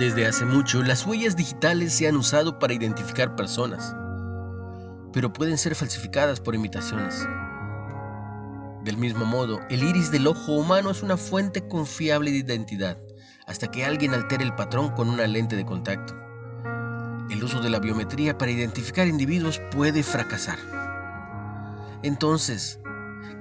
Desde 0.00 0.26
hace 0.26 0.46
mucho, 0.46 0.82
las 0.82 1.04
huellas 1.04 1.36
digitales 1.36 1.92
se 1.92 2.08
han 2.08 2.16
usado 2.16 2.58
para 2.58 2.72
identificar 2.72 3.36
personas, 3.36 3.94
pero 5.12 5.30
pueden 5.30 5.58
ser 5.58 5.74
falsificadas 5.74 6.40
por 6.40 6.54
imitaciones. 6.54 7.28
Del 8.82 8.96
mismo 8.96 9.26
modo, 9.26 9.60
el 9.68 9.82
iris 9.82 10.10
del 10.10 10.26
ojo 10.26 10.52
humano 10.52 10.90
es 10.90 11.02
una 11.02 11.18
fuente 11.18 11.68
confiable 11.68 12.30
de 12.30 12.38
identidad, 12.38 12.96
hasta 13.46 13.70
que 13.70 13.84
alguien 13.84 14.14
altere 14.14 14.42
el 14.42 14.54
patrón 14.54 14.88
con 14.92 15.10
una 15.10 15.26
lente 15.26 15.54
de 15.54 15.66
contacto. 15.66 16.14
El 17.28 17.44
uso 17.44 17.60
de 17.60 17.68
la 17.68 17.78
biometría 17.78 18.38
para 18.38 18.52
identificar 18.52 19.06
individuos 19.06 19.60
puede 19.70 20.02
fracasar. 20.02 20.58
Entonces, 22.02 22.80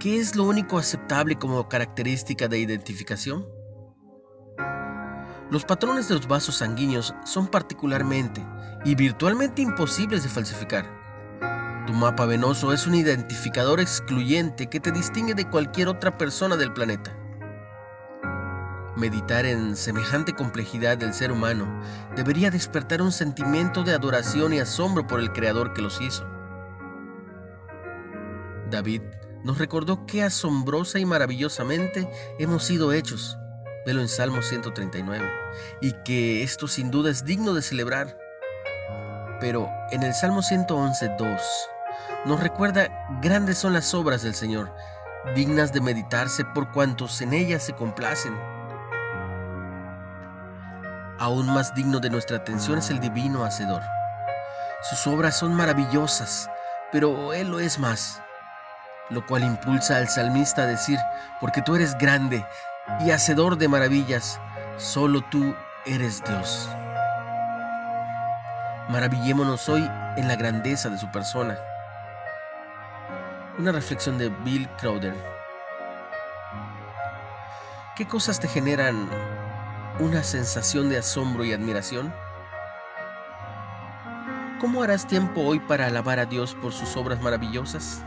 ¿qué 0.00 0.18
es 0.18 0.34
lo 0.34 0.44
único 0.44 0.78
aceptable 0.78 1.36
como 1.36 1.68
característica 1.68 2.48
de 2.48 2.60
identificación? 2.60 3.55
Los 5.50 5.64
patrones 5.64 6.08
de 6.08 6.16
los 6.16 6.26
vasos 6.26 6.56
sanguíneos 6.56 7.14
son 7.24 7.46
particularmente 7.46 8.44
y 8.84 8.96
virtualmente 8.96 9.62
imposibles 9.62 10.24
de 10.24 10.28
falsificar. 10.28 10.86
Tu 11.86 11.92
mapa 11.92 12.26
venoso 12.26 12.72
es 12.72 12.84
un 12.88 12.96
identificador 12.96 13.78
excluyente 13.78 14.66
que 14.66 14.80
te 14.80 14.90
distingue 14.90 15.34
de 15.34 15.48
cualquier 15.48 15.86
otra 15.86 16.18
persona 16.18 16.56
del 16.56 16.72
planeta. 16.72 17.16
Meditar 18.96 19.46
en 19.46 19.76
semejante 19.76 20.32
complejidad 20.32 20.98
del 20.98 21.14
ser 21.14 21.30
humano 21.30 21.80
debería 22.16 22.50
despertar 22.50 23.00
un 23.00 23.12
sentimiento 23.12 23.84
de 23.84 23.92
adoración 23.92 24.52
y 24.52 24.58
asombro 24.58 25.06
por 25.06 25.20
el 25.20 25.32
Creador 25.32 25.74
que 25.74 25.82
los 25.82 26.00
hizo. 26.00 26.26
David 28.68 29.02
nos 29.44 29.58
recordó 29.58 30.06
qué 30.06 30.24
asombrosa 30.24 30.98
y 30.98 31.04
maravillosamente 31.04 32.10
hemos 32.40 32.64
sido 32.64 32.92
hechos, 32.92 33.38
velo 33.86 34.00
en 34.00 34.08
Salmo 34.08 34.42
139, 34.42 35.24
y 35.80 35.92
que 36.02 36.42
esto 36.42 36.66
sin 36.66 36.90
duda 36.90 37.08
es 37.10 37.24
digno 37.24 37.54
de 37.54 37.62
celebrar. 37.62 38.18
Pero 39.40 39.70
en 39.92 40.02
el 40.02 40.12
Salmo 40.12 40.42
111, 40.42 41.12
2, 41.16 41.40
nos 42.24 42.40
recuerda 42.40 42.88
grandes 43.22 43.58
son 43.58 43.72
las 43.72 43.94
obras 43.94 44.22
del 44.22 44.34
Señor, 44.34 44.74
dignas 45.36 45.72
de 45.72 45.80
meditarse 45.80 46.44
por 46.46 46.72
cuantos 46.72 47.22
en 47.22 47.32
ellas 47.32 47.62
se 47.62 47.74
complacen. 47.74 48.36
Aún 51.18 51.46
más 51.46 51.72
digno 51.74 52.00
de 52.00 52.10
nuestra 52.10 52.38
atención 52.38 52.78
es 52.78 52.90
el 52.90 52.98
divino 52.98 53.44
Hacedor. 53.44 53.82
Sus 54.90 55.06
obras 55.06 55.38
son 55.38 55.54
maravillosas, 55.54 56.50
pero 56.90 57.32
Él 57.32 57.48
lo 57.50 57.60
es 57.60 57.78
más, 57.78 58.20
lo 59.10 59.24
cual 59.26 59.44
impulsa 59.44 59.96
al 59.96 60.08
salmista 60.08 60.62
a 60.62 60.66
decir, 60.66 60.98
porque 61.40 61.62
tú 61.62 61.76
eres 61.76 61.96
grande 61.98 62.44
y 63.00 63.10
hacedor 63.10 63.58
de 63.58 63.68
maravillas, 63.68 64.40
solo 64.76 65.22
tú 65.30 65.54
eres 65.84 66.22
Dios. 66.24 66.68
Maravillémonos 68.88 69.68
hoy 69.68 69.88
en 70.16 70.28
la 70.28 70.36
grandeza 70.36 70.88
de 70.88 70.98
su 70.98 71.10
persona 71.10 71.58
una 73.58 73.72
reflexión 73.72 74.18
de 74.18 74.28
Bill 74.28 74.68
Crowder. 74.78 75.14
¿Qué 77.96 78.06
cosas 78.06 78.38
te 78.38 78.48
generan 78.48 79.08
una 79.98 80.22
sensación 80.22 80.90
de 80.90 80.98
asombro 80.98 81.44
y 81.44 81.52
admiración? 81.52 82.12
¿Cómo 84.60 84.82
harás 84.82 85.06
tiempo 85.06 85.40
hoy 85.40 85.58
para 85.60 85.86
alabar 85.86 86.18
a 86.18 86.26
Dios 86.26 86.54
por 86.54 86.72
sus 86.72 86.96
obras 86.96 87.20
maravillosas? 87.22 88.04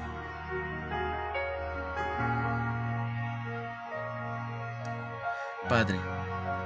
Padre, 5.67 5.99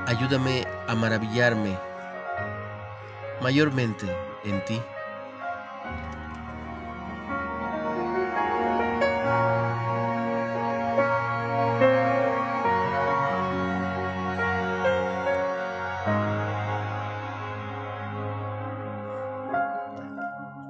ayúdame 0.06 0.66
a 0.88 0.96
maravillarme 0.96 1.78
mayormente 3.42 4.06
en 4.46 4.64
ti. 4.66 4.82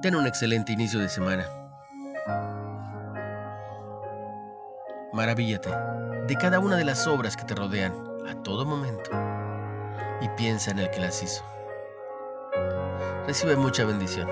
Ten 0.00 0.16
un 0.16 0.26
excelente 0.26 0.72
inicio 0.72 0.98
de 1.00 1.08
semana. 1.08 1.46
Maravíllate 5.12 5.70
de 6.26 6.36
cada 6.36 6.58
una 6.58 6.76
de 6.76 6.84
las 6.84 7.06
obras 7.06 7.36
que 7.36 7.44
te 7.44 7.54
rodean 7.54 8.13
todo 8.42 8.64
momento 8.64 9.10
y 10.20 10.28
piensa 10.36 10.70
en 10.70 10.80
el 10.80 10.90
que 10.90 11.00
las 11.00 11.22
hizo. 11.22 11.44
Recibe 13.26 13.56
mucha 13.56 13.84
bendición, 13.84 14.28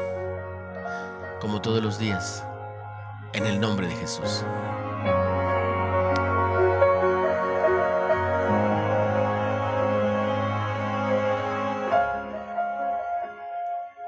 como 1.41 1.61
todos 1.61 1.83
los 1.83 1.99
días, 1.99 2.45
en 3.33 3.47
el 3.47 3.61
nombre 3.61 3.89
de 3.89 3.95
Jesús. 3.97 4.45